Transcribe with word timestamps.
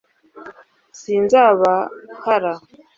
sinzabahara 0.99 2.53